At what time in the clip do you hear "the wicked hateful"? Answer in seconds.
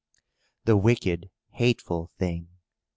0.65-2.09